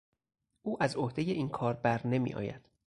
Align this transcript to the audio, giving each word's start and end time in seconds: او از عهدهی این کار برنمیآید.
او 0.61 0.83
از 0.83 0.95
عهدهی 0.95 1.31
این 1.31 1.49
کار 1.49 1.73
برنمیآید. 1.73 2.69